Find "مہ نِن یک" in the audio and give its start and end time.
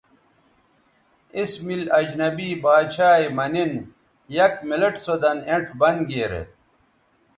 3.37-4.55